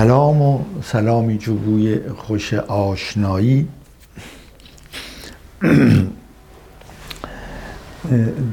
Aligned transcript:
سلام 0.00 0.42
و 0.42 0.60
سلامی 0.82 1.38
جوی 1.38 1.98
خوش 2.08 2.54
آشنایی. 2.54 3.68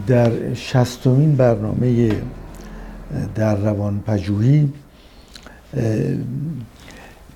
در 0.08 0.54
شستمین 0.54 1.36
برنامه 1.36 2.12
در 3.36 3.56
روان 3.56 4.00
پژوهی 4.00 4.74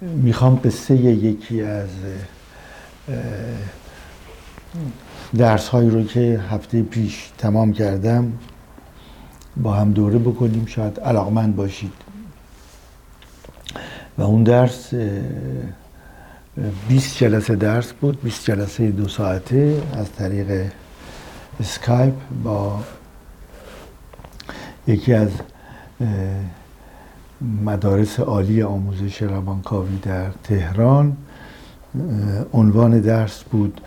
می‌خوام 0.01 0.61
قصه 0.63 0.95
یکی 0.95 1.61
از 1.61 1.89
درس 5.37 5.67
هایی 5.67 5.89
رو 5.89 6.03
که 6.03 6.41
هفته 6.49 6.81
پیش 6.81 7.29
تمام 7.37 7.73
کردم 7.73 8.33
با 9.57 9.73
هم 9.73 9.91
دوره 9.91 10.19
بکنیم. 10.19 10.65
شاید 10.65 10.99
علاقمند 10.99 11.55
باشید. 11.55 12.10
و 14.17 14.21
اون 14.21 14.43
درس 14.43 14.93
20 16.89 17.17
جلسه 17.17 17.55
درس 17.55 17.93
بود 17.93 18.21
20 18.21 18.45
جلسه 18.45 18.91
دو 18.91 19.07
ساعته 19.07 19.81
از 19.93 20.11
طریق 20.11 20.71
اسکایپ 21.59 22.13
با 22.43 22.79
یکی 24.87 25.13
از 25.13 25.29
مدارس 27.65 28.19
عالی 28.19 28.61
آموزش 28.61 29.21
روانکاوی 29.21 29.97
در 29.97 30.29
تهران. 30.43 31.17
عنوان 32.53 32.99
درس 32.99 33.43
بود 33.43 33.81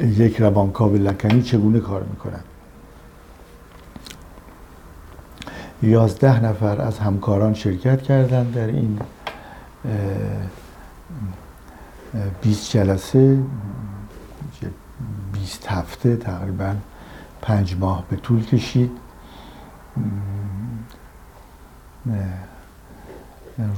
یک 0.00 0.40
روانکاو 0.40 0.96
لکنی 0.96 1.42
چگونه 1.42 1.80
کار 1.80 2.02
می‌کنند 2.02 2.44
یازده 5.82 6.44
نفر 6.44 6.80
از 6.80 6.98
همکاران 6.98 7.54
شرکت 7.54 8.02
کردند 8.02 8.54
در 8.54 8.66
این 8.66 9.00
بیست 12.42 12.70
جلسه 12.70 13.38
بیست 15.32 15.66
هفته 15.66 16.16
تقریبا 16.16 16.74
پنج 17.42 17.76
ماه 17.76 18.04
به 18.10 18.16
طول 18.16 18.44
کشید. 18.44 18.90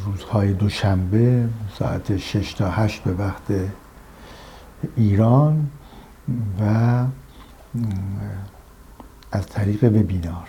روزهای 0.04 0.52
دوشنبه 0.52 1.48
ساعت 1.78 2.16
شش 2.16 2.52
تا 2.54 2.70
هشت 2.70 3.02
به 3.02 3.12
وقت 3.12 3.52
ایران 4.96 5.70
و 6.60 6.64
از 9.32 9.46
طریق 9.46 9.84
وبینار. 9.84 10.48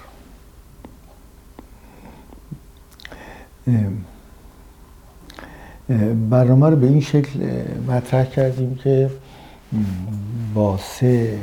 برنامه 6.30 6.70
رو 6.70 6.76
به 6.76 6.88
این 6.88 7.02
شکل 7.02 7.40
مطرح 7.88 8.26
کردیم 8.26 8.76
که 8.76 9.10
با 10.54 10.78
سه 10.78 11.40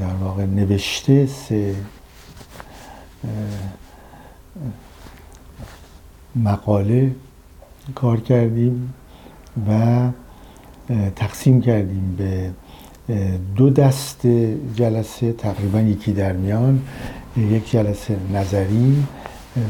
در 0.00 0.14
واقع 0.14 0.44
نوشته 0.44 1.26
سه 1.26 1.74
مقاله 6.36 7.14
کار 7.94 8.20
کردیم 8.20 8.94
و 9.68 10.08
تقسیم 11.16 11.60
کردیم 11.60 12.16
به 12.18 12.50
دو 13.56 13.70
دست 13.70 14.26
جلسه 14.74 15.32
تقریبا 15.32 15.80
یکی 15.80 16.12
در 16.12 16.32
میان 16.32 16.82
یک 17.36 17.70
جلسه 17.70 18.16
نظری 18.34 19.04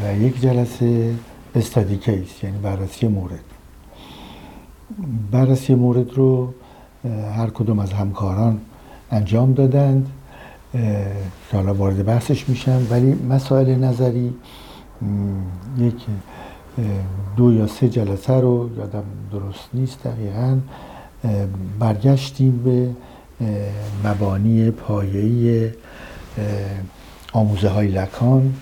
و 0.05 0.23
یک 0.23 0.41
جلسه 0.41 1.15
استادی 1.55 1.97
کیس 1.97 2.45
یعنی 2.45 2.59
بررسی 2.59 3.09
مورد. 3.09 3.45
بررسی 5.31 5.75
مورد 5.75 6.15
رو 6.15 6.55
هر 7.37 7.51
کدوم 7.51 7.79
از 7.79 7.93
همکاران 7.93 8.61
انجام 9.11 9.53
دادند 9.53 10.11
که 11.51 11.57
حالا 11.57 11.75
وارد 11.75 12.05
بحثش 12.05 12.49
میشن. 12.49 12.87
ولی 12.91 13.15
مسائل 13.15 13.75
نظری 13.75 14.35
یک 15.79 15.95
دو 17.37 17.53
یا 17.53 17.67
سه 17.67 17.89
جلسه 17.89 18.33
رو 18.33 18.71
یادم 18.79 19.05
درست 19.33 19.69
نیست 19.75 20.05
دقیقا 20.05 20.59
برگشتیم 21.79 22.63
به 22.65 22.91
مبانی 24.05 24.71
پایه‌ای 24.71 25.71
آموزه 27.33 27.69
های 27.69 27.89
لکان. 27.89 28.55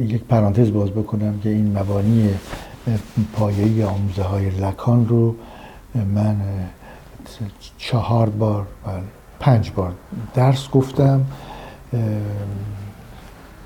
یک 0.00 0.24
پرانتز 0.24 0.72
باز 0.72 0.90
بکنم 0.90 1.40
که 1.40 1.48
این 1.48 1.78
مبانی 1.78 2.30
پایه‌ای 3.32 3.84
آموزه 3.84 4.22
های 4.22 4.50
لکان 4.50 5.08
رو 5.08 5.34
من 6.14 6.36
چهار 7.78 8.28
بار 8.28 8.66
بله 8.86 9.02
پنج 9.40 9.70
بار 9.70 9.92
درس 10.34 10.70
گفتم 10.70 11.24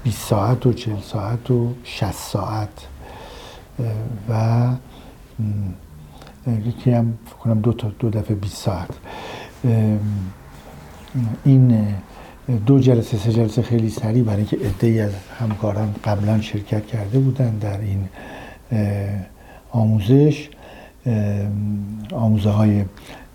20 0.03 0.29
ساعت 0.29 0.67
و 0.67 0.73
40 0.73 1.01
ساعت 1.01 1.51
و 1.51 1.75
60 1.85 2.13
ساعت. 2.13 2.87
و 4.29 4.69
یکی 6.67 6.91
هم 6.91 7.19
فکر 7.27 7.37
کنم 7.37 7.61
دو 7.61 7.73
تا 7.73 7.93
دو 7.99 8.11
دفعه 8.11 8.37
20 8.37 8.57
ساعت. 8.57 8.89
این 11.45 11.95
دو 12.67 12.79
جلسه 12.79 13.17
سه 13.17 13.33
جلسه 13.33 13.63
خیلی 13.63 13.91
سریع 13.91 14.23
برای 14.23 14.37
اینکه 14.37 14.57
عده‌ای 14.57 15.01
از 15.01 15.13
همکاران 15.41 15.95
قبلا 16.05 16.41
شرکت 16.41 16.87
کرده 16.87 17.19
بودن 17.19 17.59
در 17.59 17.81
این 17.81 18.09
آموزش. 19.71 20.49
آموزه 22.13 22.51
های 22.51 22.85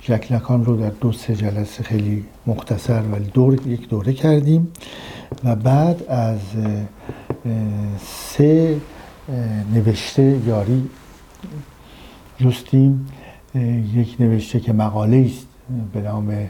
جکلکان 0.02 0.66
رو 0.66 0.78
در 0.78 0.90
دو 0.90 1.12
سه 1.12 1.36
جلسه 1.36 1.84
خیلی 1.84 2.25
مختصر 2.47 3.02
ولی 3.02 3.25
دور 3.34 3.68
یک 3.68 3.90
دوره 3.90 4.14
کردیم 4.14 4.68
و 5.44 5.56
بعد 5.56 6.03
از 6.03 6.40
سه 8.06 8.78
نوشته 9.74 10.40
یاری 10.47 10.90
جستیم. 12.40 13.08
یک 13.94 14.16
نوشته 14.20 14.59
که 14.59 14.74
مقاله 14.74 15.26
است 15.26 15.47
به 15.94 16.02
نام 16.02 16.50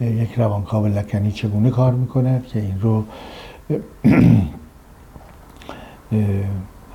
یک 0.00 0.34
روانکاو 0.34 0.86
لکنی 0.86 1.32
چگونه 1.32 1.70
کار 1.70 1.92
می‌کند 1.92 2.46
که 2.46 2.60
این 2.60 2.80
رو 2.80 3.04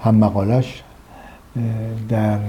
هم 0.03 0.15
مقالش 0.15 0.83
در 2.09 2.39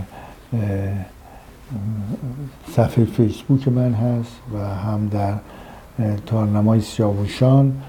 صفحه 2.69 3.05
فیسبوک 3.05 3.69
من 3.69 3.95
هست 3.95 4.37
و 4.55 4.59
هم 4.59 5.09
در 5.09 5.35
تارنمای 6.27 6.81
سیاوشان 6.81 7.83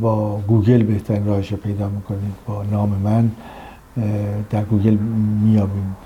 با 0.00 0.40
گوگل 0.48 0.82
بهترین 0.82 1.26
راهش 1.26 1.54
پیدا 1.54 1.88
می‌کنید. 1.88 2.34
با 2.46 2.62
نام 2.62 2.88
من 2.88 3.30
در 4.50 4.64
گوگل 4.64 4.96
میابیم 5.44 5.96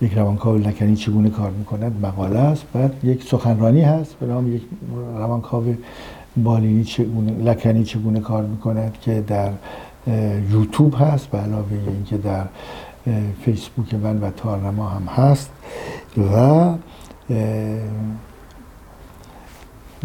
یک 0.00 0.12
روانکاو 0.12 0.58
لکانی 0.58 0.96
چگونه 0.96 1.30
کار 1.30 1.50
می‌کند؟ 1.50 2.06
مقاله 2.06 2.38
است 2.38 2.64
بعد 2.72 3.04
یک 3.04 3.24
سخنرانی 3.24 3.82
هست 3.82 4.14
به 4.20 4.26
نام 4.26 4.56
یک 4.56 4.62
روانکاو 5.16 5.64
بالینی 6.36 6.84
چگونه 6.84 7.32
لکانی 7.32 7.84
چگونه 7.84 8.20
کار 8.20 8.42
می‌کند 8.42 8.98
که 9.00 9.24
در 9.26 9.52
یوتیوب 10.50 10.94
هست 10.98 11.26
به 11.26 11.38
علاوه 11.38 11.72
اینکه 11.86 12.18
در 12.18 12.44
فیسبوک 13.44 13.94
من 13.94 14.18
و 14.18 14.30
تارنما 14.30 14.88
هم 14.88 15.02
هست 15.02 15.50
و 16.32 16.74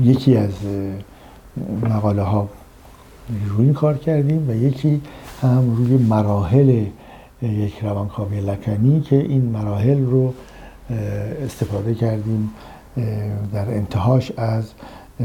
یکی 0.01 0.37
از 0.37 0.53
مقاله 1.89 2.21
ها 2.21 2.49
روی 3.47 3.73
کار 3.73 3.97
کردیم 3.97 4.49
و 4.49 4.53
یکی 4.53 5.01
هم 5.41 5.75
روی 5.75 5.97
مراحل 5.97 6.85
یک 7.45 7.79
روانکاوی 7.81 8.41
لکنی 8.41 9.01
که 9.01 9.15
این 9.15 9.41
مراحل 9.41 10.05
رو 10.05 10.33
استفاده 11.45 11.93
کردیم 11.93 12.49
در 13.53 13.69
انتهاش 13.69 14.31
از 14.37 14.71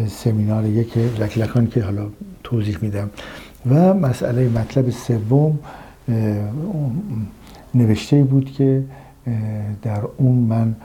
سمینار 0.08 0.64
یک 0.64 0.98
لکلکان 0.98 1.66
که 1.66 1.82
حالا 1.82 2.06
توضیح 2.44 2.78
میدم. 2.82 3.10
و 3.70 3.94
مسئله 3.94 4.48
مطلب 4.48 4.90
سوم 4.90 5.58
نوشته 7.74 8.22
بود 8.22 8.52
که 8.52 8.82
در 9.82 10.00
اون 10.16 10.34
من 10.34 10.76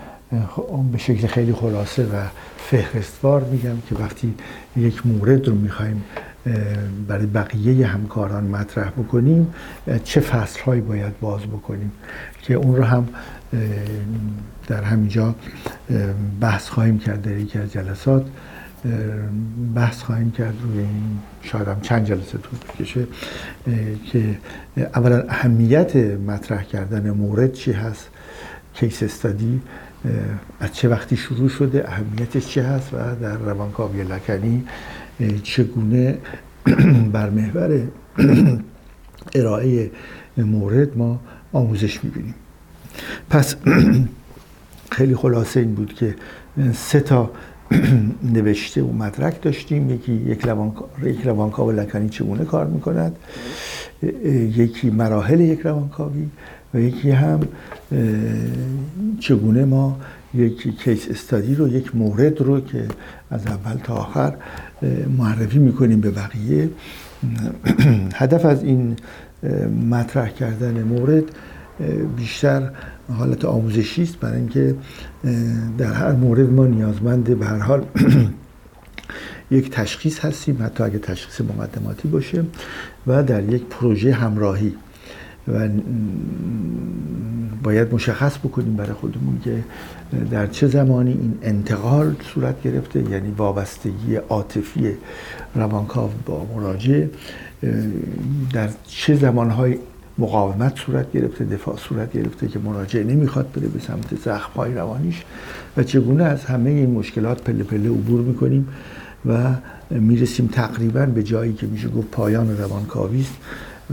به 0.91 0.97
شکل 0.97 1.27
خیلی 1.27 1.53
خلاصه 1.53 2.03
و 2.03 2.23
فهرستوار 2.57 3.43
میگم 3.43 3.77
که 3.89 3.95
وقتی 3.95 4.33
یک 4.77 5.07
مورد 5.07 5.47
رو 5.47 5.55
می‌خوایم 5.55 6.03
برای 7.07 7.25
بقیه 7.25 7.87
همکاران 7.87 8.43
مطرح 8.43 8.89
بکنیم 8.89 9.53
چه 10.03 10.19
فصل 10.19 10.61
هایی 10.61 10.81
باید 10.81 11.19
باز 11.19 11.41
بکنیم 11.41 11.91
که 12.41 12.53
اون 12.53 12.75
رو 12.75 12.83
هم 12.83 13.07
در 14.67 14.83
همینجا 14.83 15.35
بحث 16.41 16.69
خواهیم 16.69 16.99
کرد 16.99 17.21
در 17.21 17.37
یکی 17.37 17.59
از 17.59 17.73
جلسات. 17.73 18.25
بحث 19.75 20.03
خواهیم 20.03 20.31
کرد 20.31 20.53
روی 20.63 20.79
این 20.79 21.19
شاید 21.41 21.67
هم 21.67 21.81
چند 21.81 22.05
جلسه 22.05 22.37
طول 22.37 22.59
بکشه 22.59 23.07
که 24.11 24.37
اولا 24.95 25.23
اهمیت 25.29 25.95
مطرح 25.95 26.63
کردن 26.63 27.09
مورد 27.09 27.53
چی 27.53 27.71
هست 27.71 28.09
کیس 28.73 29.03
استادی 29.03 29.61
از 30.59 30.73
چه 30.73 30.89
وقتی 30.89 31.17
شروع 31.17 31.49
شده 31.49 31.89
اهمیتش 31.89 32.47
چه 32.47 32.63
هست 32.63 32.93
و 32.93 32.97
در 33.21 33.37
روانکاوی 33.37 34.03
لکنی 34.03 34.65
چگونه 35.43 36.17
بر 37.13 37.29
محور 37.29 37.81
ارائه 39.35 39.91
مورد 40.37 40.97
ما 40.97 41.19
آموزش 41.53 42.03
می‌بینیم. 42.03 42.35
پس 43.29 43.55
خیلی 44.95 45.15
خلاصه 45.15 45.59
این 45.59 45.75
بود 45.75 45.93
که 45.93 46.15
سه 46.73 46.99
تا 46.99 47.31
نوشته 48.23 48.81
و 48.81 48.91
مدرک 48.91 49.41
داشتیم. 49.41 49.89
یکی 49.89 50.13
یک 50.13 50.45
روانکاو 51.25 51.71
لکنی 51.71 52.09
چگونه 52.09 52.45
کار 52.45 52.65
می‌کند؟ 52.65 53.15
یکی 54.57 54.89
مراحل 54.89 55.39
یک 55.39 55.59
روانکاوی 55.59 56.27
و 56.73 56.79
یکی 56.79 57.11
هم 57.11 57.39
چگونه 59.19 59.65
ما 59.65 59.99
یک 60.35 60.83
کیس 60.83 61.09
استادی 61.09 61.55
رو 61.55 61.67
یک 61.67 61.95
مورد 61.95 62.41
رو 62.41 62.61
که 62.61 62.87
از 63.31 63.47
اول 63.47 63.77
تا 63.83 63.93
آخر 63.93 64.33
معرفی 65.17 65.59
می‌کنیم 65.59 66.01
به 66.01 66.11
بقیه. 66.11 66.69
هدف 68.15 68.45
از 68.45 68.63
این 68.63 68.95
مطرح 69.89 70.29
کردن 70.29 70.83
مورد 70.83 71.23
بیشتر 72.17 72.69
حالت 73.17 73.45
آموزشی 73.45 74.03
است 74.03 74.19
برای 74.19 74.37
اینکه 74.37 74.75
در 75.77 75.93
هر 75.93 76.11
مورد 76.11 76.49
ما 76.49 76.67
نیازمند 76.67 77.39
به 77.39 77.45
هر 77.45 77.59
حال 77.59 77.85
یک 79.51 79.69
تشخیص 79.69 80.19
هستیم 80.19 80.63
حتی 80.63 80.83
اگه 80.83 80.99
تشخیص 80.99 81.41
مقدماتی 81.41 82.07
باشه 82.07 82.43
و 83.07 83.23
در 83.23 83.43
یک 83.43 83.63
پروژه 83.65 84.13
همراهی. 84.13 84.75
و 85.47 85.69
باید 87.63 87.93
مشخص 87.93 88.37
بکنیم 88.37 88.75
برای 88.75 88.93
خودمون 88.93 89.39
که 89.43 89.63
در 90.31 90.47
چه 90.47 90.67
زمانی 90.67 91.11
این 91.11 91.37
انتقال 91.41 92.15
صورت 92.33 92.61
گرفته 92.61 93.09
یعنی 93.09 93.31
وابستگی 93.37 94.15
عاطفی 94.15 94.91
روانکاو 95.55 96.11
با 96.25 96.45
مراجع 96.55 97.05
در 98.53 98.69
چه 98.87 99.15
زمانهای 99.15 99.77
مقاومت 100.17 100.79
صورت 100.79 101.11
گرفته 101.11 101.45
دفاع 101.45 101.77
صورت 101.77 102.13
گرفته 102.13 102.47
که 102.47 102.59
مراجع 102.59 103.03
نمی‌خواد 103.03 103.51
بره 103.51 103.67
به 103.67 103.79
سمت 103.79 104.15
زخمهای 104.25 104.73
روانیش 104.73 105.23
و 105.77 105.83
چگونه 105.83 106.23
از 106.23 106.45
همه 106.45 106.69
این 106.69 106.91
مشکلات 106.91 107.41
پله 107.43 107.63
پله 107.63 107.89
عبور 107.89 108.21
می‌کنیم 108.21 108.67
و 109.25 109.55
می‌رسیم 109.89 110.47
تقریبا 110.47 111.05
به 111.05 111.23
جایی 111.23 111.53
که 111.53 111.67
میشه 111.67 111.89
گفت 111.89 112.11
پایان 112.11 112.57
روانکاوی 112.57 113.21
است. 113.21 113.35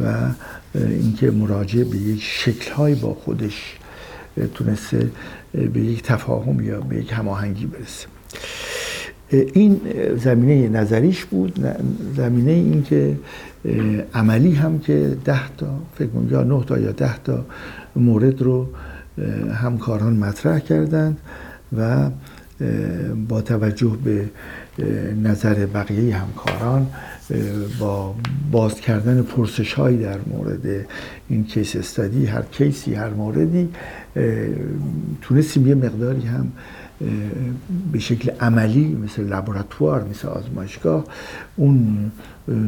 و 0.04 0.28
اینکه 0.74 1.30
مراجع 1.30 1.84
به 1.84 1.96
یک 1.96 2.22
شکلهایی 2.22 2.94
با 2.94 3.14
خودش 3.14 3.78
تونسته 4.54 5.10
به 5.54 5.80
یک 5.80 6.02
تفاهم 6.02 6.60
یا 6.60 6.80
به 6.80 6.96
یک 6.96 7.12
هماهنگی 7.12 7.66
برسه. 7.66 8.06
این 9.30 9.80
زمینه 10.16 10.68
نظریش 10.68 11.24
بود. 11.24 11.66
زمینه 12.16 12.50
این 12.50 12.82
که 12.82 13.16
عملی 14.14 14.52
هم 14.52 14.78
که 14.78 15.16
ده 15.24 15.56
تا 15.56 15.78
فکر 15.94 16.10
یا 16.30 16.42
نه 16.42 16.64
تا 16.64 16.78
یا 16.78 16.92
ده 16.92 17.18
تا 17.18 17.44
مورد 17.96 18.42
رو 18.42 18.68
همکاران 19.54 20.12
مطرح 20.16 20.58
کردند 20.58 21.18
و 21.76 22.10
با 23.28 23.40
توجه 23.40 23.96
به 24.04 24.28
نظر 25.22 25.66
بقیه 25.66 26.16
همکاران 26.16 26.86
با 27.78 28.14
باز 28.50 28.80
کردن 28.80 29.22
پرسش 29.22 29.72
هایی 29.72 29.98
در 29.98 30.18
مورد 30.26 30.86
این 31.28 31.44
کیس 31.44 31.76
استادی 31.76 32.26
هر 32.26 32.42
کیسی 32.42 32.94
هر 32.94 33.10
موردی 33.10 33.68
تونستیم 35.22 35.66
یه 35.66 35.74
مقداری 35.74 36.22
هم 36.22 36.52
به 37.92 37.98
شکل 37.98 38.30
عملی 38.40 38.98
مثل 39.04 39.24
لابراتوار 39.24 40.08
مثل 40.08 40.28
آزمایشگاه 40.28 41.04
اون 41.56 42.10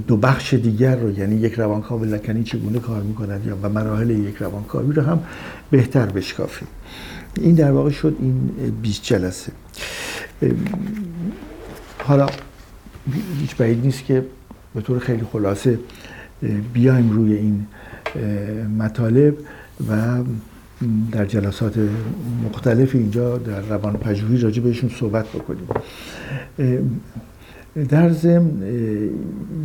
دو 0.07 0.17
بخش 0.17 0.55
دیگر 0.55 0.97
رو 0.97 1.19
یعنی 1.19 1.37
یک 1.37 1.55
روانکاو 1.55 2.05
لکنی 2.05 2.45
چگونه 2.45 2.79
کار 2.79 3.03
می‌کند 3.03 3.47
یا 3.47 3.57
و 3.63 3.69
مراحل 3.69 4.11
یک 4.11 4.37
روانکاوی 4.37 4.93
رو 4.93 5.03
هم 5.03 5.21
بهتر 5.71 6.07
بشکافیم. 6.07 6.69
این 7.41 7.55
در 7.55 7.71
واقع 7.71 7.91
شد 7.91 8.17
این 8.21 8.51
20 8.83 9.03
جلسه. 9.03 9.53
حالا 12.07 12.27
هیچ 13.41 13.57
بعید 13.57 13.85
نیست 13.85 14.05
که 14.05 14.25
به 14.75 14.81
طور 14.81 14.99
خیلی 14.99 15.23
خلاصه 15.33 15.79
بیایم 16.73 17.11
روی 17.11 17.33
این 17.35 17.67
مطالب 18.79 19.35
و 19.89 20.19
در 21.13 21.25
جلسات 21.25 21.79
مختلف 22.45 22.95
اینجا 22.95 23.39
در 23.39 23.61
روان 23.61 23.93
پژوهی 23.93 24.39
راجع 24.39 24.63
بهشون 24.63 24.91
صحبت 24.91 25.27
بکنیم. 25.29 25.69
در 27.89 28.11
ضمن 28.11 28.51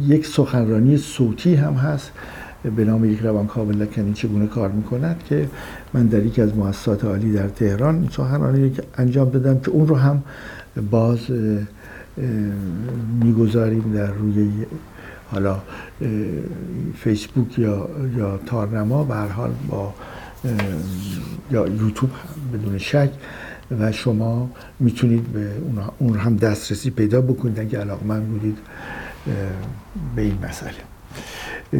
یک 0.08 0.28
سخنرانی 0.28 0.98
صوتی 0.98 1.56
هم 1.56 1.74
هست 1.74 2.12
به 2.76 2.86
نام 2.86 3.06
یک 3.06 3.20
روانکاو 3.20 3.72
لکنی 3.72 4.14
چگونه 4.14 4.48
کار 4.48 4.70
می‌کند 4.70 5.24
که 5.30 5.48
من 5.94 6.06
در 6.06 6.26
یکی 6.26 6.42
از 6.42 6.56
مؤسسات 6.56 7.04
عالی 7.04 7.34
در 7.34 7.48
تهران 7.48 8.10
سخنرانی 8.12 8.72
انجام 8.98 9.30
دادم 9.30 9.60
که 9.60 9.72
اون 9.72 9.88
رو 9.88 9.96
هم 9.96 10.24
باز 10.92 11.20
می‌گذاریم 13.24 13.94
در 13.94 14.12
روی 14.12 14.66
حالا 15.32 15.60
فیسبوک 16.96 17.60
یا 17.60 17.90
یا 18.18 18.38
تارنما. 18.46 19.04
به 19.04 19.16
حال 19.16 19.52
با 19.70 19.94
یا 21.52 21.68
یوتیوب 21.68 22.10
بدون 22.54 22.78
شک. 22.78 23.10
و 23.80 23.92
شما 23.92 24.50
می‌تونید 24.80 25.24
به 25.24 25.52
اون 26.00 26.18
هم 26.18 26.36
دسترسی 26.36 26.90
پیدا 26.90 27.22
بکنید 27.22 27.60
اگه 27.60 27.80
علاقه 27.80 28.06
من 28.06 28.26
بودید 28.26 28.58
به 30.16 30.22
این 30.22 30.38
مسئله. 30.50 30.72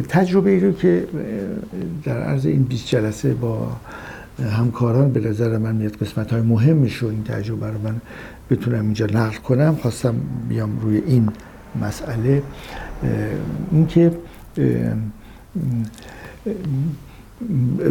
تجربه 0.08 0.50
ای 0.50 0.60
رو 0.60 0.72
که 0.72 1.06
در 2.04 2.22
عرض 2.22 2.46
این 2.46 2.62
20 2.62 2.86
جلسه 2.86 3.34
با 3.34 3.76
همکاران 4.56 5.12
به 5.12 5.20
نظر 5.20 5.58
من 5.58 5.74
میاد 5.74 5.96
قسمت 5.96 6.32
های 6.32 6.42
مهمش 6.42 6.96
رو 6.96 7.08
این 7.08 7.24
تجربه 7.24 7.66
رو 7.66 7.78
من 7.82 8.00
بتونم 8.50 8.84
اینجا 8.84 9.06
نقل 9.06 9.36
کنم 9.36 9.76
خواستم 9.82 10.14
بیام 10.48 10.80
روی 10.80 10.96
این 10.96 11.28
مسئله. 11.82 12.42
اینکه 13.72 14.12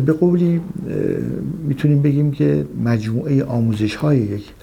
به 0.06 0.14
قولی 0.20 0.62
می‌تونیم 1.64 2.02
بگیم 2.02 2.32
که 2.32 2.66
مجموعه 2.84 3.44
آموزش 3.44 3.96
های 3.96 4.18
یک 4.18 4.54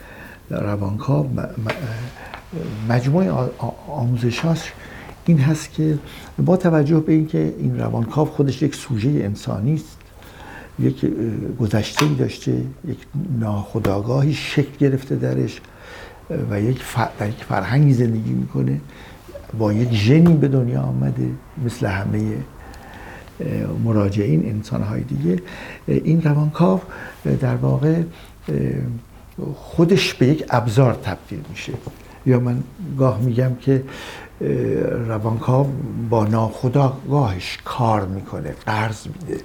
روانکاو 0.50 1.28
مجموعه 2.88 3.30
آموزش 3.88 4.38
هاش 4.38 4.72
این 5.26 5.38
هست 5.38 5.72
که 5.72 5.98
با 6.38 6.56
توجه 6.56 7.00
به 7.00 7.12
اینکه 7.12 7.54
این 7.58 7.78
روانکاو 7.78 8.28
خودش 8.28 8.62
یک 8.62 8.74
سوژه 8.74 9.08
انسانی 9.08 9.74
است 9.74 9.95
یک 10.78 11.06
گذشته 11.60 12.06
داشته 12.18 12.62
یک 12.88 12.98
ناخداگاهی 13.40 14.34
شکل 14.34 14.76
گرفته 14.78 15.16
درش 15.16 15.60
و 16.50 16.60
یک 16.60 16.80
در 17.18 17.28
یک 17.28 17.44
فرهنگی 17.44 17.92
زندگی 17.92 18.32
می‌کنه. 18.32 18.80
با 19.58 19.72
یک 19.72 19.92
ژنی 19.92 20.34
به 20.34 20.48
دنیا 20.48 20.82
آمده 20.82 21.30
مثل 21.64 21.86
همه 21.86 22.36
مراجعین 23.84 24.48
انسان 24.48 24.82
های 24.82 25.00
دیگه 25.00 25.42
این 25.88 26.22
روانکاو 26.22 26.80
در 27.40 27.56
واقع 27.56 28.02
خودش 29.54 30.14
به 30.14 30.26
یک 30.26 30.44
ابزار 30.50 30.94
تبدیل 30.94 31.40
میشه. 31.50 31.72
یا 32.26 32.40
من 32.40 32.62
گاه 32.98 33.22
میگم 33.22 33.50
که 33.60 33.82
روانکاو 35.06 35.66
با 36.10 36.24
ناخداگاهش 36.24 37.58
کار 37.64 38.06
می‌کنه 38.06 38.54
قرض 38.66 39.06
میده 39.06 39.40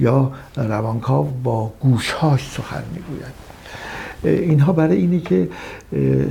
یا 0.00 0.32
روانکاو 0.56 1.30
با 1.42 1.72
گوشهاش 1.80 2.50
سخن 2.50 2.82
می‌گوید. 2.94 3.44
اینها 4.48 4.72
برای 4.72 4.96
اینه 4.96 5.20
که 5.20 5.48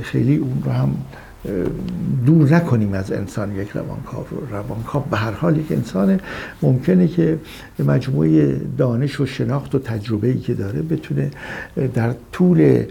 خیلی 0.02 0.36
اون 0.36 0.62
رو 0.64 0.72
هم 0.72 0.96
دور 2.26 2.54
نکنیم 2.54 2.92
از 2.92 3.12
انسان 3.12 3.56
یک 3.56 3.68
روانکاو 3.68 4.24
رو 4.30 4.46
روانکاو. 4.50 5.04
به 5.10 5.16
هر 5.16 5.30
حال 5.30 5.56
یک 5.56 5.72
انسان 5.72 6.20
ممکنه 6.62 7.08
که 7.08 7.38
مجموعه 7.78 8.60
دانش 8.78 9.20
و 9.20 9.26
شناخت 9.26 9.74
و 9.74 9.78
تجربه 9.78 10.28
ای 10.28 10.38
که 10.38 10.54
داره 10.54 10.82
بتونه 10.82 11.30
در 11.94 12.14
طول 12.32 12.84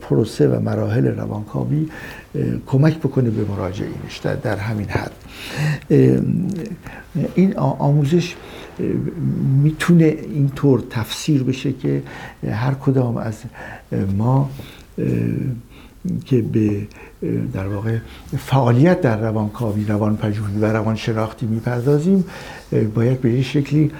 پروسه 0.00 0.48
و 0.48 0.60
مراحل 0.60 1.06
روانکاوی 1.06 1.88
کمک 2.66 2.98
بکنه 2.98 3.30
به 3.30 3.44
مراجعینش 3.44 4.18
در, 4.22 4.34
در 4.34 4.56
همین 4.56 4.88
حد. 4.88 5.12
این 7.34 7.56
آموزش 7.56 8.36
می‌تونه 9.62 10.04
اینطور 10.04 10.82
تفسیر 10.90 11.42
بشه 11.42 11.72
که 11.72 12.02
هر 12.50 12.74
کدام 12.74 13.16
از 13.16 13.42
ما 14.16 14.50
که 16.24 16.42
به 16.42 16.86
در 17.52 17.66
واقع 17.66 17.98
فعالیت 18.38 19.00
در 19.00 19.20
روانکاوی 19.20 19.84
روانپژوهی 19.84 20.58
و 20.58 20.64
روانشناختی 20.64 21.46
می‌پردازیم 21.46 22.24
باید 22.94 23.20
به 23.20 23.32
یه 23.32 23.42
شکلی 23.42 23.90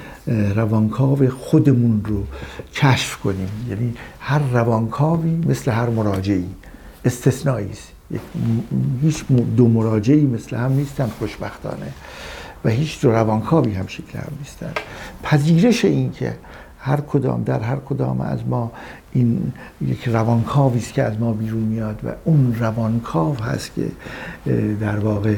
روانکاو 0.54 1.28
خودمون 1.28 2.04
رو 2.04 2.24
کشف 2.74 3.16
کنیم. 3.16 3.48
یعنی 3.68 3.94
هر 4.20 4.42
روانکاوی 4.52 5.34
مثل 5.46 5.70
هر 5.70 5.88
مراجعی 5.88 6.48
استثنایی 7.04 7.70
است. 7.70 7.92
هیچ 9.02 9.24
دو 9.56 9.68
مراجعی 9.68 10.26
مثل 10.26 10.56
هم 10.56 10.72
نیستن 10.72 11.06
خوشبختانه. 11.06 11.92
و 12.64 12.68
هیچ 12.68 13.00
دو 13.00 13.12
روانکاوی 13.12 13.72
هم 13.72 13.86
شکل 13.86 14.18
هم 14.18 14.32
نیستن. 14.38 14.72
پذیرش 15.22 15.84
این 15.84 16.12
که 16.12 16.34
هر 16.78 17.00
کدام 17.00 17.42
در 17.42 17.60
هر 17.60 17.76
کدام 17.76 18.20
از 18.20 18.46
ما 18.46 18.72
این 19.12 19.52
یک 19.80 20.08
روانکاوی 20.08 20.78
است 20.78 20.92
که 20.92 21.02
از 21.02 21.20
ما 21.20 21.32
بیرون 21.32 21.62
میاد 21.62 22.00
و 22.04 22.08
اون 22.24 22.56
روانکاو 22.60 23.36
هست 23.36 23.70
که 23.74 23.86
در 24.80 24.98
واقع 24.98 25.34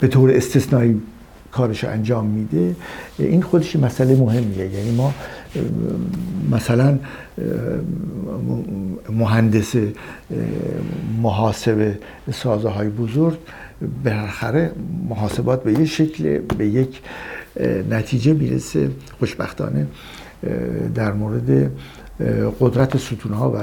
به 0.00 0.08
طور 0.08 0.30
استثنایی 0.30 1.00
کارش 1.52 1.84
انجام 1.84 2.26
میده. 2.26 2.76
این 3.18 3.42
خودش 3.42 3.76
مسئله 3.76 4.16
مهمیه. 4.16 4.70
یعنی 4.70 4.96
ما 4.96 5.14
مثلا 6.50 6.98
مهندس 9.10 9.74
محاسبه 11.22 11.98
سازه 12.32 12.68
های 12.68 12.88
بزرگ 12.88 13.38
بالاخره 14.04 14.72
محاسبات 15.08 15.62
به 15.62 15.72
یک 15.72 15.84
شکل 15.84 16.38
به 16.38 16.66
یک 16.66 17.00
نتیجه 17.90 18.32
می‌رسه 18.32 18.90
خوشبختانه 19.18 19.86
در 20.94 21.12
مورد 21.12 21.70
قدرت 22.60 22.96
ستونها 22.96 23.50
و 23.50 23.58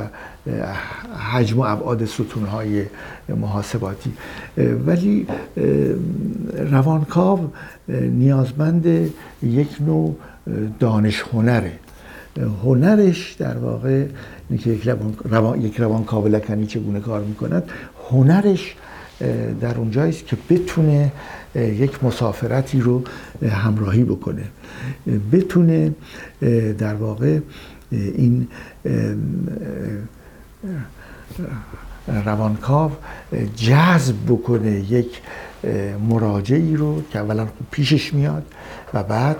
حجم 1.18 1.60
و 1.60 1.62
ابعاد 1.62 2.06
ستونهای 2.06 2.86
محاسباتی. 3.30 4.14
ولی 4.88 5.28
روانکاو 6.72 7.52
نیازمند 7.90 8.86
یک 9.44 9.68
نوع 9.80 10.16
دانش 10.80 11.24
هنره. 11.34 11.72
هنرش 12.64 13.34
در 13.34 13.58
واقع 13.58 14.06
یک, 14.52 14.88
روان، 15.30 15.62
یک 15.62 15.80
روانکاو 15.80 16.28
لکنی 16.28 16.66
چگونه 16.66 17.00
کار 17.00 17.22
می‌کند 17.22 17.64
هنرش 18.10 18.76
در 19.62 19.78
اونجایی 19.78 20.10
است 20.10 20.26
که 20.26 20.38
بتونه 20.50 21.12
یک 21.56 22.04
مسافرتی 22.04 22.80
رو 22.80 23.04
همراهی 23.50 24.04
بکنه. 24.04 24.44
بتونه 25.32 25.94
در 26.78 26.96
واقع 26.96 27.40
این 27.92 28.48
روانکاو 32.26 32.92
جذب 33.56 34.16
بکنه 34.28 34.92
یک 34.92 35.22
مراجعی 36.10 36.76
رو 36.76 37.02
که 37.12 37.20
اولا 37.20 37.48
پیشش 37.72 38.14
میاد 38.14 38.44
و 38.94 39.04
بعد 39.04 39.38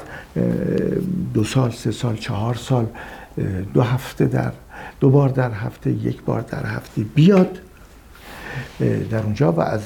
دو 1.34 1.44
سال 1.44 1.72
سه 1.72 1.92
سال 1.92 2.16
چهار 2.16 2.56
سال 2.56 2.88
دو 3.74 3.82
هفته 3.82 4.26
در 4.26 4.52
دو 5.00 5.10
بار 5.10 5.30
در 5.30 5.52
هفته 5.52 5.92
یک 5.92 6.22
بار 6.22 6.42
در 6.42 6.66
هفته 6.66 7.02
بیاد. 7.02 7.60
در 9.12 9.24
اونجا 9.24 9.52
و 9.52 9.62
از 9.62 9.82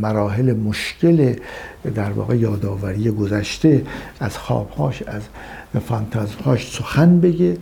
مراحل 0.00 0.52
مشکل 0.52 1.34
در 1.94 2.10
واقع 2.10 2.36
یادآوری 2.36 3.10
گذشته 3.10 3.82
از 4.20 4.38
خوابهاش 4.38 5.02
از 5.02 5.22
فانتازهاش 5.86 6.76
سخن 6.76 7.20
بگه. 7.20 7.56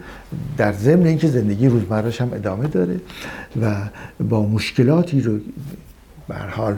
در 0.57 0.73
ضمن 0.73 1.07
اینکه 1.07 1.29
زندگی 1.29 1.69
روزمرهش 1.69 2.21
هم 2.21 2.33
ادامه 2.33 2.69
داره 2.69 3.01
و 3.63 3.77
با 4.21 4.47
مشکلاتی 4.47 5.21
رو 5.21 5.39
به 6.29 6.35
حال 6.35 6.77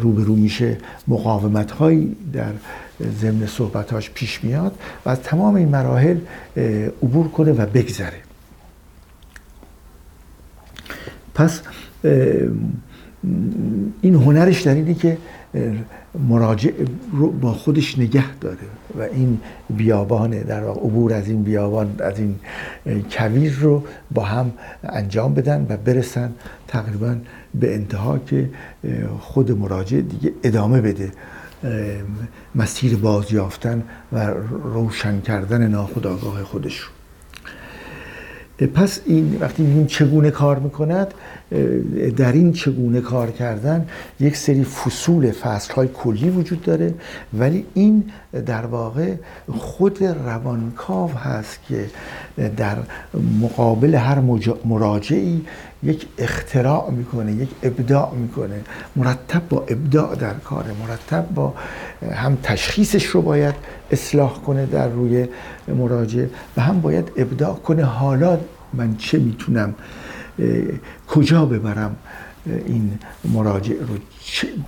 روبرو 0.00 0.36
میشه 0.36 0.78
مقاومت 1.08 1.70
هایی 1.70 2.16
در 2.32 2.52
ضمن 3.20 3.46
صحبتاش 3.46 4.10
پیش 4.10 4.44
میاد 4.44 4.78
و 5.06 5.08
از 5.08 5.20
تمام 5.20 5.54
این 5.54 5.68
مراحل 5.68 6.18
عبور 7.02 7.28
کنه 7.28 7.52
و 7.52 7.66
بگذره. 7.66 8.20
پس 11.34 11.60
این 14.02 14.14
هنرش 14.14 14.62
در 14.62 14.74
اینه 14.74 14.94
که 14.94 15.18
مراجع 16.28 16.70
رو 17.12 17.30
با 17.30 17.52
خودش 17.52 17.98
نگه 17.98 18.36
داره 18.36 18.56
و 18.98 19.02
این 19.02 19.38
بیابانه 19.70 20.42
در 20.42 20.64
واقع 20.64 20.80
عبور 20.80 21.12
از 21.12 21.28
این 21.28 21.42
بیابان 21.42 21.94
از 21.98 22.18
این 22.18 22.34
کویر 23.10 23.52
رو 23.60 23.84
با 24.10 24.24
هم 24.24 24.52
انجام 24.84 25.34
بدن 25.34 25.66
و 25.68 25.76
برسن 25.76 26.32
تقریبا 26.68 27.16
به 27.54 27.74
انتها 27.74 28.18
که 28.18 28.50
خود 29.20 29.58
مراجع 29.58 30.00
دیگه 30.00 30.32
ادامه 30.42 30.80
بده 30.80 31.12
مسیر 32.54 32.96
بازیافتن 32.96 33.82
و 34.12 34.30
روشن 34.64 35.20
کردن 35.20 35.68
ناخودآگاه 35.68 36.42
خودش 36.44 36.78
رو. 36.78 36.88
پس 38.66 39.00
این 39.06 39.36
وقتی 39.40 39.62
میگیم 39.62 39.86
چگونه 39.86 40.30
کار 40.30 40.58
می‌کند 40.58 41.14
در 42.16 42.32
این 42.32 42.52
چگونه 42.52 43.00
کار 43.00 43.30
کردن 43.30 43.86
یک 44.20 44.36
سری 44.36 44.64
فصول 44.64 45.30
فصل 45.30 45.74
های 45.74 45.88
کلی 45.94 46.30
وجود 46.30 46.62
داره. 46.62 46.94
ولی 47.38 47.66
این 47.74 48.04
در 48.46 48.66
واقع 48.66 49.14
خود 49.52 50.04
روانکاو 50.04 51.12
هست 51.12 51.58
که 51.68 51.86
در 52.56 52.76
مقابل 53.40 53.94
هر 53.94 54.20
مراجعی 54.64 55.44
یک 55.82 56.06
اختراع 56.18 56.90
می‌کنه 56.90 57.32
یک 57.32 57.48
ابداع 57.62 58.14
می‌کنه. 58.14 58.60
مرتب 58.96 59.42
با 59.48 59.64
ابداع 59.68 60.14
در 60.14 60.34
کاره 60.34 60.70
مرتب 60.88 61.34
با 61.34 61.54
هم 62.12 62.38
تشخیصش 62.42 63.04
رو 63.04 63.22
باید 63.22 63.54
اصلاح 63.90 64.42
کنه 64.42 64.66
در 64.66 64.88
روی 64.88 65.28
مراجع 65.68 66.24
و 66.56 66.60
هم 66.60 66.80
باید 66.80 67.12
ابداع 67.16 67.54
کنه. 67.54 67.84
حالا 67.84 68.38
من 68.74 68.96
چه 68.96 69.18
می‌تونم 69.18 69.74
کجا 71.08 71.46
ببرم 71.46 71.96
این 72.66 72.98
مراجع 73.24 73.74
رو؟ 73.74 73.94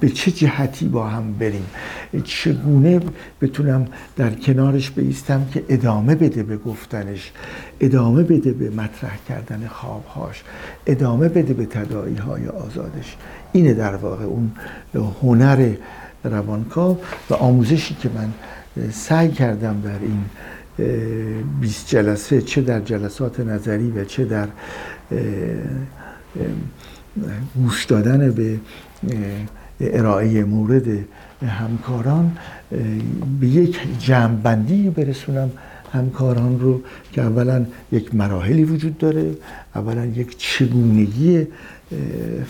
به 0.00 0.08
چه 0.08 0.30
جهتی 0.30 0.88
با 0.88 1.08
هم 1.08 1.32
بریم؟ 1.32 1.66
چگونه 2.24 3.00
بتونم 3.40 3.86
در 4.16 4.30
کنارش 4.30 4.90
بیستم 4.90 5.46
که 5.54 5.64
ادامه 5.68 6.14
بده 6.14 6.42
به 6.42 6.56
گفتنش 6.56 7.32
ادامه 7.80 8.22
بده 8.22 8.52
به 8.52 8.70
مطرح 8.70 9.18
کردن 9.28 9.66
خوابهاش 9.66 10.42
ادامه 10.86 11.28
بده 11.28 11.54
به 11.54 11.66
تدایی 11.66 12.16
های 12.16 12.48
آزادش؟ 12.48 13.16
اینه 13.52 13.74
در 13.74 13.96
واقع 13.96 14.24
اون 14.24 14.52
هنر 15.22 15.74
روانکاو 16.24 16.98
و 17.30 17.34
آموزشی 17.34 17.94
که 17.94 18.10
من 18.14 18.32
سعی 18.90 19.28
کردم 19.28 19.80
در 19.80 19.98
این 19.98 20.24
20 21.60 21.88
جلسه 21.88 22.42
چه 22.42 22.60
در 22.60 22.80
جلسات 22.80 23.40
نظری 23.40 23.90
و 23.90 24.04
چه 24.04 24.24
در 24.24 24.48
گوش 27.56 27.84
دادن 27.84 28.30
به 28.30 28.60
ارائه 29.80 30.44
مورد 30.44 30.86
همکاران 31.46 32.36
به 33.40 33.46
یک 33.46 33.80
جمعبندی 33.98 34.90
برسونم 34.90 35.50
همکاران 35.92 36.60
رو 36.60 36.80
که 37.12 37.22
اولا 37.22 37.66
یک 37.92 38.14
مراحلی 38.14 38.64
وجود 38.64 38.98
داره 38.98 39.30
اولا 39.74 40.06
یک 40.06 40.38
چگونگی 40.38 41.46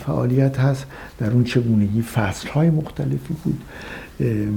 فعالیت 0.06 0.58
هست 0.58 0.86
در 1.18 1.30
اون 1.30 1.44
چگونگی 1.44 2.02
فصل 2.02 2.48
های 2.48 2.70
مختلفی 2.70 3.34
بود. 3.44 3.60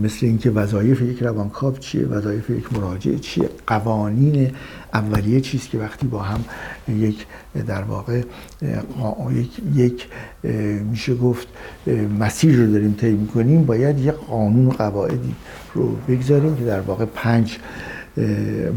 مثل 0.04 0.26
اینکه 0.26 0.52
وظایف 0.52 1.02
یک 1.02 1.24
روانکاو 1.24 1.78
چیه 1.78 2.06
وظایف 2.06 2.50
یک 2.50 2.74
مراجع 2.74 3.16
چیه 3.16 3.50
قوانین 3.68 4.52
اولیه 4.94 5.42
چیست 5.42 5.70
که 5.70 5.78
وقتی 5.78 6.08
با 6.08 6.20
هم 6.20 6.46
یک 6.90 7.26
در 7.68 7.82
واقع 7.82 8.22
یک, 9.32 9.50
یک 9.76 10.08
میشه 10.92 11.16
گفت 11.16 11.48
مسیر 12.20 12.56
رو 12.56 12.72
داریم 12.72 12.94
طی 12.94 13.12
می‌کنیم 13.12 13.66
باید 13.66 14.00
یک 14.00 14.14
قانون 14.14 14.70
قواعدی 14.70 15.36
رو 15.74 15.96
بگذاریم 16.08 16.56
که 16.56 16.66
در 16.66 16.80
واقع 16.80 17.06
پنج 17.06 17.58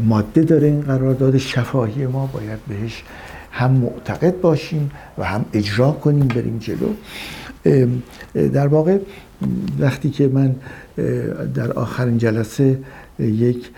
ماده 0.05 0.41
داره 0.41 0.67
این 0.67 0.81
قرارداد. 0.81 1.37
شفاهی 1.37 2.07
ما 2.07 2.29
باید 2.33 2.59
بهش 2.67 3.03
هم 3.51 3.71
معتقد 3.71 4.41
باشیم 4.41 4.91
و 5.17 5.23
هم 5.23 5.45
اجرا 5.53 5.91
کنیم 5.91 6.27
بریم 6.27 6.57
جلو. 6.57 6.89
در 8.33 8.67
واقع 8.67 8.97
وقتی 9.79 10.09
که 10.09 10.27
من 10.27 10.55
در 11.53 11.71
آخرین 11.71 12.17
جلسه 12.17 12.79
یک 13.19 13.69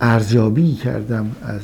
ارزیابی 0.00 0.74
کردم 0.74 1.30
از 1.42 1.60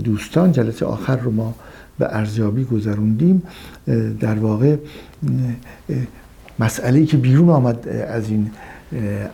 دوستان. 0.00 0.52
جلسه 0.52 0.86
آخر 0.86 1.16
رو 1.16 1.30
ما 1.30 1.54
به 1.98 2.16
ارزیابی 2.16 2.64
گذروندیم. 2.64 3.42
در 4.20 4.38
واقع 4.38 4.76
مسئله 6.58 7.06
که 7.06 7.16
بیرون 7.16 7.48
آمد 7.48 7.88
از 7.88 8.30
این 8.30 8.50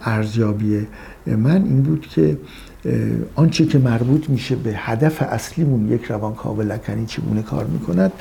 ارزیابی 0.05 0.87
من 1.27 1.65
این 1.65 1.83
بود 1.83 2.07
که 2.07 2.37
آنچه 3.35 3.67
که 3.67 3.79
مربوط 3.79 4.31
میشه 4.31 4.57
به 4.57 4.73
هدف 4.77 5.23
اصلیمون 5.23 5.93
یک 5.93 6.05
روانکاو 6.05 6.63
لکنی 6.63 7.07
چگونه 7.07 7.43
کار 7.43 7.67
می‌کند 7.67 8.13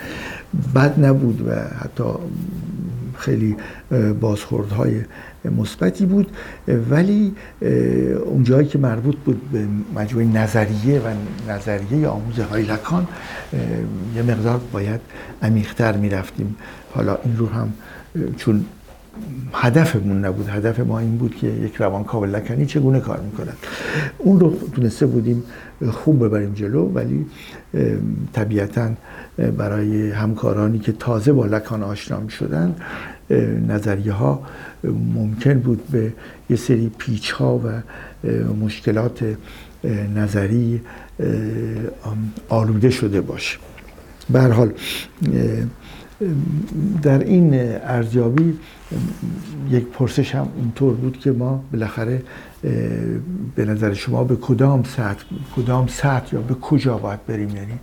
بد 0.75 1.05
نبود 1.05 1.47
و 1.47 1.51
حتی 1.53 2.03
خیلی 3.19 3.55
بازخوردهای 4.19 5.01
مثبتی 5.57 6.05
بود. 6.05 6.31
ولی 6.89 7.33
اونجایی 8.25 8.67
که 8.67 8.77
مربوط 8.77 9.15
بود 9.15 9.51
به 9.51 9.67
مجموعه 9.95 10.25
نظریه 10.27 10.99
و 10.99 11.13
نظریه 11.51 12.07
آموزه 12.07 12.43
های 12.43 12.63
لکان 12.63 13.07
یه 14.15 14.21
مقدار 14.21 14.61
باید 14.71 14.99
عمیقتر 15.41 15.97
می‌رفتیم. 15.97 16.55
حالا 16.93 17.17
این 17.23 17.38
رو 17.38 17.47
هم 17.47 17.73
چون 18.38 18.65
هدفمون 19.53 20.25
نبود. 20.25 20.49
هدف 20.49 20.79
ما 20.79 20.99
این 20.99 21.17
بود 21.17 21.35
که 21.35 21.47
یک 21.47 21.75
روانکاو 21.75 22.25
لکنی 22.25 22.65
چگونه 22.65 22.99
کار 22.99 23.19
می‌کند. 23.19 23.57
اون 24.17 24.39
رو 24.39 24.57
تونسته 24.75 25.05
بودیم 25.05 25.43
خوب 25.91 26.25
ببریم 26.25 26.53
جلو 26.53 26.85
ولی 26.85 27.25
طبیعتا 28.33 28.89
برای 29.57 30.11
همکارانی 30.11 30.79
که 30.79 30.91
تازه 30.91 31.33
با 31.33 31.45
لکان 31.45 31.83
آشنا 31.83 32.29
شدن 32.29 32.75
نظریه 33.67 34.11
ها 34.11 34.41
ممکن 35.13 35.59
بود 35.59 35.88
به 35.88 36.13
یه 36.49 36.55
سری 36.55 36.91
پیچ 36.97 37.31
ها 37.31 37.57
و 37.57 37.69
مشکلات 38.53 39.25
نظری 40.15 40.81
آلوده 42.49 42.89
شده 42.89 43.21
باشه. 43.21 43.57
به 44.29 44.41
حال 44.41 44.73
در 47.01 47.19
این 47.19 47.53
ارزیابی 47.83 48.57
یک 49.69 49.85
پرسش 49.85 50.35
هم 50.35 50.47
اینطور 50.57 50.93
بود 50.93 51.19
که 51.19 51.31
ما 51.31 51.63
بالاخره 51.71 52.21
به 53.55 53.65
نظر 53.65 53.93
شما 53.93 54.23
به 54.23 54.35
کدام 54.35 54.83
سطح 54.83 55.25
کدام 55.55 55.88
سطح 55.88 56.35
یا 56.35 56.41
به 56.41 56.53
کجا 56.53 56.97
باید 56.97 57.25
بریم؟ 57.25 57.49
یعنی 57.49 57.79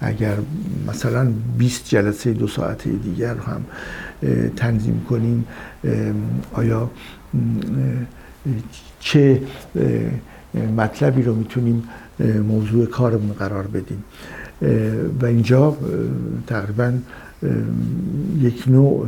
اگر 0.00 0.34
مثلا 0.88 1.32
20 1.58 1.88
جلسه 1.88 2.32
دو 2.32 2.46
ساعته 2.46 2.90
دیگر 2.90 3.34
هم 3.34 3.64
تنظیم 4.56 5.06
کنیم 5.08 5.44
آیا 6.52 6.90
چه 9.00 9.40
مطلبی 10.76 11.22
رو 11.22 11.34
می‌تونیم 11.34 11.82
موضوع 12.48 12.86
کارمون 12.86 13.32
قرار 13.32 13.66
بدیم؟ 13.66 14.04
و 15.20 15.26
اینجا 15.26 15.76
تقریبا 16.46 16.92
یک 18.40 18.64
نوع 18.66 19.06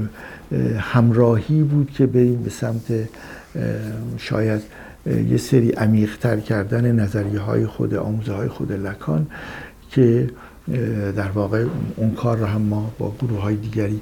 همراهی 0.79 1.63
بود 1.63 1.91
که 1.91 2.07
بریم 2.07 2.43
به 2.43 2.51
سمت 2.51 3.09
شاید 4.17 4.63
یه 5.31 5.37
سری 5.37 5.71
عمیقتر 5.71 6.41
کردن 6.41 6.93
نظریه 6.93 7.41
های 7.41 7.67
خود 7.67 7.95
آموزه 7.95 8.33
های 8.33 8.49
خود 8.49 8.73
لکان 8.73 9.27
که 9.91 10.31
در 11.17 11.29
واقع 11.29 11.65
اون 11.97 12.11
کار 12.11 12.37
رو 12.37 12.47
هم 12.47 12.63
ما 12.63 12.93
با 12.99 13.15
گروه 13.21 13.41
های 13.41 13.57
دیگری 13.57 14.01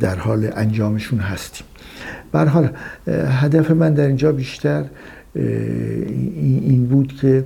در 0.00 0.16
حال 0.16 0.50
انجامشون 0.56 1.18
هستیم. 1.18 1.66
حال 2.34 2.70
هدف 3.08 3.70
من 3.70 3.94
در 3.94 4.06
اینجا 4.06 4.32
بیشتر 4.32 4.84
این 5.34 6.86
بود 6.86 7.12
که 7.20 7.44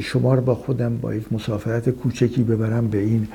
شما 0.00 0.34
رو 0.34 0.40
با 0.40 0.54
خودم 0.54 0.96
با 0.96 1.14
یک 1.14 1.32
مسافرت 1.32 1.90
کوچکی 1.90 2.42
ببرم 2.42 2.88
به 2.88 2.98
این 2.98 3.28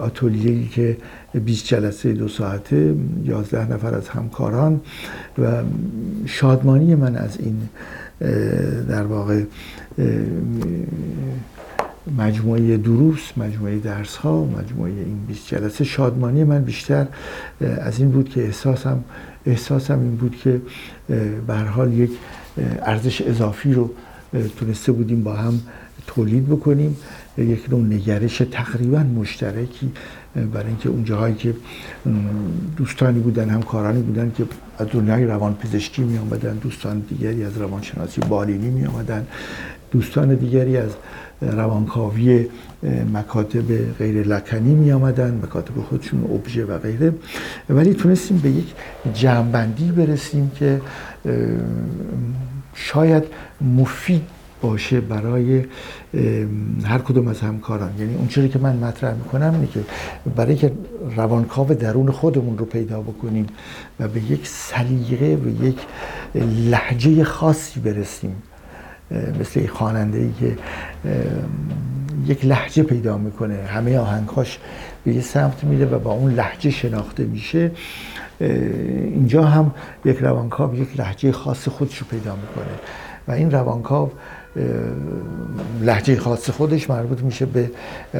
آتولیهی 0.00 0.68
که 0.68 0.96
20 1.44 1.66
جلسه 1.66 2.12
دو 2.12 2.28
ساعته 2.28 2.94
11 3.24 3.72
نفر 3.72 3.94
از 3.94 4.08
همکاران 4.08 4.80
و 5.38 5.62
شادمانی 6.26 6.94
من 6.94 7.16
از 7.16 7.38
این 7.40 7.68
در 8.88 9.02
واقع 9.02 9.42
مجموعه 12.18 12.76
دروس 12.76 13.32
مجموعه 13.36 13.78
درس 13.78 14.16
ها 14.16 14.44
مجموعه 14.44 14.90
این 14.92 15.18
20 15.28 15.48
جلسه 15.48 15.84
شادمانی 15.84 16.44
من 16.44 16.64
بیشتر 16.64 17.06
از 17.60 17.98
این 17.98 18.10
بود 18.10 18.28
که 18.28 18.44
احساسم 18.44 19.04
احساسم 19.46 20.00
این 20.00 20.16
بود 20.16 20.36
که 20.36 20.60
به 21.46 21.54
حال 21.54 21.92
یک 21.92 22.10
ارزش 22.82 23.22
اضافی 23.22 23.72
رو 23.72 23.90
تونسته 24.32 24.92
بودیم 24.92 25.22
با 25.22 25.32
هم 25.32 25.60
تولید 26.06 26.46
بکنیم. 26.48 26.96
یک 27.38 27.70
نوع 27.70 27.80
نگرش 27.80 28.42
تقریبا 28.50 28.98
مشترکی 28.98 29.92
برای 30.52 30.66
اینکه 30.66 30.88
اون 30.88 31.04
جاهایی 31.04 31.34
که 31.34 31.54
دوستانی 32.76 33.20
بودن 33.20 33.50
همکارانی 33.50 34.02
بودن 34.02 34.32
که 34.36 34.44
از 34.78 34.86
دنیای 34.92 35.24
روان 35.24 35.54
پزشکی 35.54 36.02
می 36.02 36.18
آمدن 36.18 36.56
دوستان 36.56 36.98
دیگری 37.00 37.44
از 37.44 37.58
روانشناسی 37.58 38.20
بالینی 38.20 38.70
می 38.70 38.86
آمدن 38.86 39.26
دوستان 39.90 40.34
دیگری 40.34 40.76
از 40.76 40.90
روانکاوی 41.40 42.46
مکاتب 43.14 43.92
غیر 43.98 44.26
لکنی 44.26 44.74
می 44.74 44.92
آمدن 44.92 45.40
مکاتب 45.44 45.80
خودشون 45.88 46.24
ابژه 46.24 46.64
و 46.64 46.78
غیره. 46.78 47.14
ولی 47.70 47.94
تونستیم 47.94 48.38
به 48.38 48.50
یک 48.50 48.74
جمعبندی 49.14 49.92
برسیم 49.92 50.50
که 50.58 50.80
شاید 52.78 53.24
مفید 53.76 54.22
باشه 54.62 55.00
برای 55.00 55.64
هر 56.84 56.98
کدوم 56.98 57.28
از 57.28 57.40
همکاران. 57.40 57.90
یعنی 57.98 58.14
اون 58.14 58.28
چیزی 58.28 58.48
که 58.48 58.58
من 58.58 58.76
مطرح 58.76 59.14
می‌کنم 59.14 59.54
اینه 59.54 59.66
که 59.66 59.80
برای 60.36 60.56
که 60.56 60.72
روانکاو 61.16 61.74
درون 61.74 62.10
خودمون 62.10 62.58
رو 62.58 62.64
پیدا 62.64 63.00
بکنیم 63.00 63.46
و 64.00 64.08
به 64.08 64.20
یک 64.20 64.46
سلیقه 64.46 65.38
و 65.44 65.64
یک 65.64 65.76
لحجه 66.70 67.24
خاصی 67.24 67.80
برسیم 67.80 68.42
مثل 69.40 69.66
خواننده 69.66 70.18
ای 70.18 70.32
که 70.40 70.56
یک 72.26 72.44
لحجه 72.44 72.82
پیدا 72.82 73.18
می‌کنه 73.18 73.54
همه 73.54 73.98
آهنگاش 73.98 74.58
به 75.08 75.14
یه 75.14 75.20
سمت 75.20 75.64
میده 75.64 75.86
و 75.86 75.98
با 75.98 76.12
اون 76.12 76.34
لحجه 76.34 76.70
شناخته 76.70 77.24
میشه 77.24 77.70
اینجا 78.40 79.44
هم 79.44 79.74
یک 80.04 80.18
روانکاو 80.18 80.74
یک 80.74 81.00
لحجه 81.00 81.32
خاص 81.32 81.68
خودش 81.68 81.98
رو 81.98 82.06
پیدا 82.10 82.36
می‌کنه. 82.36 82.74
و 83.28 83.32
این 83.32 83.50
روانکاو 83.50 84.10
لحجه 85.82 86.16
خاص 86.16 86.50
خودش 86.50 86.90
مربوط 86.90 87.20
میشه 87.20 87.46
به 87.46 87.70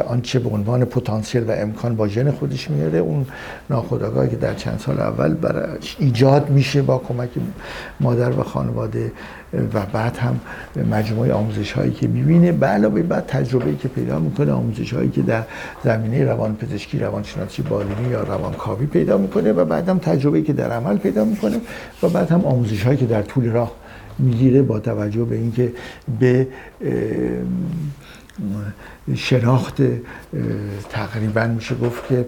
آنچه 0.06 0.38
به 0.38 0.48
عنوان 0.48 0.84
پتانسیل 0.84 1.42
و 1.42 1.50
امکان 1.50 1.96
با 1.96 2.08
ژن 2.08 2.30
خودش 2.30 2.70
میاره. 2.70 2.98
اون 2.98 3.26
ناخودآگاهی 3.70 4.28
که 4.28 4.36
در 4.36 4.54
چند 4.54 4.78
سال 4.78 5.00
اول 5.00 5.34
برای 5.34 5.78
ایجاد 5.98 6.50
میشه 6.50 6.82
با 6.82 6.98
کمک 6.98 7.28
مادر 8.00 8.30
و 8.30 8.42
خانواده 8.42 9.12
و 9.74 9.86
بعد 9.92 10.16
هم 10.16 10.40
مجموعه 10.90 11.32
آموزش 11.32 11.72
هایی 11.72 11.90
که 11.90 12.06
می‌بینه. 12.06 12.52
به 12.52 12.66
علاوه 12.66 13.02
بعد 13.02 13.26
تجربه 13.26 13.76
که 13.76 13.88
پیدا 13.88 14.18
می‌کنه 14.18 14.52
آموزش 14.52 14.94
هایی 14.94 15.10
که 15.10 15.22
در 15.22 15.42
زمینه 15.84 16.24
روان 16.24 16.56
پزشکی 16.56 16.98
روانشناسی 16.98 17.62
بالینی 17.62 18.08
یا 18.10 18.22
روانکاوی 18.22 18.86
پیدا 18.86 19.18
می‌کنه 19.18 19.52
و 19.52 19.64
بعد 19.64 19.88
هم 19.88 19.98
تجربه 19.98 20.42
که 20.42 20.52
در 20.52 20.70
عمل 20.70 20.96
پیدا 20.96 21.24
می‌کنه 21.24 21.56
و 22.02 22.08
بعد 22.08 22.30
هم 22.30 22.44
آموزش 22.44 22.82
هایی 22.82 22.96
که 22.96 23.06
در 23.06 23.22
طول 23.22 23.50
راه 23.50 23.72
می‌گیره 24.18 24.62
با 24.62 24.80
توجه 24.80 25.24
به 25.24 25.36
اینکه 25.36 25.72
به 26.20 26.46
شناخت 29.14 29.82
تقریبا 30.88 31.46
میشه 31.46 31.74
گفت 31.74 32.08
که 32.08 32.26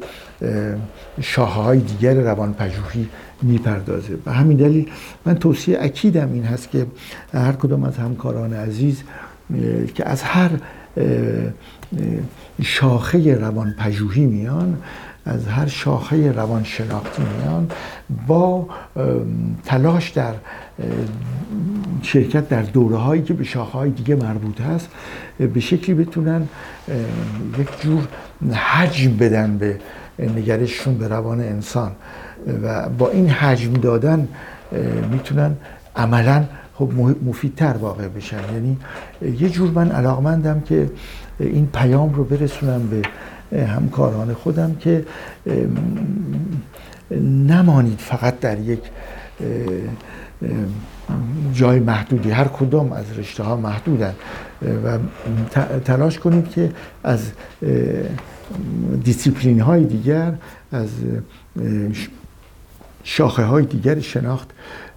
شاخه 1.21 1.61
های 1.61 1.79
دیگر 1.79 2.15
روان 2.15 2.55
پژوهی 2.55 3.09
می‌پردازه. 3.43 4.17
به 4.17 4.33
همین 4.33 4.57
دلیل 4.57 4.91
من 5.27 5.35
توصیه 5.35 5.79
اکیدم 5.81 6.33
این 6.33 6.45
هست 6.45 6.71
که 6.71 6.87
هر 7.35 7.53
کدوم 7.53 7.85
از 7.85 7.97
همکاران 7.97 8.53
عزیز 8.53 9.03
که 9.95 10.09
از 10.09 10.23
هر 10.23 10.51
شاخه 12.63 13.35
روان 13.35 13.75
پژوهی 13.79 14.27
میان 14.27 14.79
از 15.25 15.47
هر 15.47 15.67
شاخه 15.67 16.33
روان 16.33 16.65
شناختی 16.65 17.23
میان 17.23 17.71
با 18.27 18.69
تلاش 19.65 20.11
در 20.11 20.35
شرکت 22.03 22.49
در 22.49 22.63
دوره 22.63 22.97
هایی 22.97 23.23
که 23.23 23.35
به 23.35 23.45
شاخه 23.45 23.73
های 23.73 23.91
دیگه 23.91 24.15
مربوط 24.15 24.61
هست 24.61 24.89
به 25.55 25.61
شکلی 25.61 25.95
بتونن 25.95 26.49
یک 27.59 27.69
جور 27.81 28.09
حجم 28.55 29.17
بدن 29.17 29.59
به 29.59 29.79
نگرششون 30.19 30.99
به 30.99 31.09
روان 31.09 31.41
انسان. 31.41 31.93
و 32.63 32.89
با 32.89 33.11
این 33.11 33.29
حجم 33.29 33.73
دادن 33.73 34.29
می‌تونن 35.13 35.57
عملا 35.97 36.45
خب 36.75 36.93
مفیدتر 37.27 37.73
واقع 37.73 38.09
بشن. 38.09 38.41
یعنی 38.55 38.77
یه 39.41 39.49
جور 39.49 39.71
من 39.71 39.91
علاقمندم 39.91 40.61
که 40.61 40.91
این 41.41 41.67
پیام 41.67 42.15
رو 42.15 42.25
برسونم 42.25 42.89
به 43.51 43.67
همکاران 43.67 44.35
خودم 44.35 44.75
که 44.75 45.05
نمانید 47.47 47.99
فقط 47.99 48.41
در 48.41 48.59
یک 48.59 48.81
جای 51.53 51.81
محدودی. 51.81 52.31
هر 52.31 52.49
کدام 52.49 52.93
از 52.93 53.19
رشته 53.19 53.43
ها 53.43 53.57
محدودن 53.57 54.15
و 54.85 54.99
تلاش 55.85 56.19
کنید 56.19 56.49
که 56.51 56.73
از 57.05 57.31
دیسیپلین 59.05 59.61
های 59.61 59.85
دیگر 59.85 60.35
از 60.73 60.89
شاخه 63.05 63.45
های 63.45 63.65
دیگر 63.65 64.01
شناخت 64.01 64.51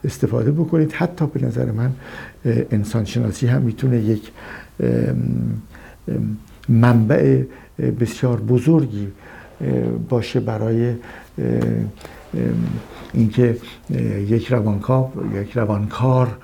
استفاده 0.03 0.51
بکنید. 0.51 0.91
حتی 0.91 1.27
به 1.27 1.45
نظر 1.45 1.71
من 1.71 1.91
انسان 2.71 3.05
شناسی 3.05 3.47
هم 3.47 3.61
می‌تونه 3.61 3.97
یک 3.97 4.31
منبع 6.69 7.43
بسیار 7.99 8.39
بزرگی 8.39 9.07
باشه 10.09 10.39
برای 10.39 10.93
اینکه 13.13 13.57
یک 14.27 14.47
روانکاو 14.47 15.11
یک 15.35 15.51
روانکار 15.57 16.37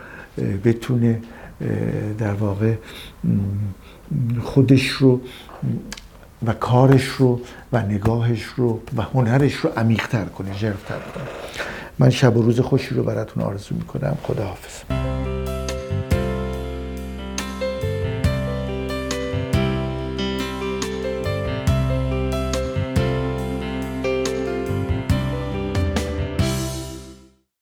بتونه 0.64 1.22
در 2.18 2.34
واقع 2.34 2.74
خودش 4.42 4.88
رو 4.88 5.22
و 6.46 6.54
کارش 6.54 7.06
رو 7.06 7.42
و 7.74 7.82
نگاهش 7.82 8.44
رو 8.44 8.82
و 8.98 9.02
هنرش 9.02 9.54
رو 9.54 9.70
عمیقتر 9.78 10.26
کنه 10.26 10.58
ژرفتر 10.58 10.96
کنه. 10.96 11.24
من 12.00 12.10
شب 12.10 12.38
و 12.38 12.42
روز 12.42 12.60
خوشی 12.60 12.96
رو 12.96 13.04
براتون 13.04 13.44
آرزو 13.44 13.76
می‌کنم. 13.76 14.18
خدا 14.24 14.44
حافظ 14.44 14.84